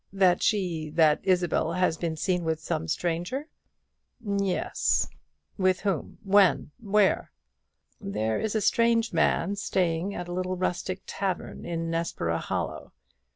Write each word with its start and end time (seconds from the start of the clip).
That 0.11 0.41
she 0.41 0.89
that 0.95 1.19
Isabel 1.21 1.73
has 1.73 1.95
been 1.95 2.15
seen 2.15 2.43
with 2.43 2.59
some 2.59 2.87
stranger?" 2.87 3.49
"Yes." 4.19 5.07
"With 5.59 5.81
whom? 5.81 6.17
when? 6.23 6.71
where?" 6.79 7.31
"There 7.99 8.39
is 8.39 8.55
a 8.55 8.61
strange 8.61 9.13
man 9.13 9.55
staying 9.57 10.15
at 10.15 10.27
a 10.27 10.33
little 10.33 10.57
rustic 10.57 11.03
tavern 11.05 11.65
in 11.67 11.91
Nessborough 11.91 12.37
Hollow. 12.41 12.93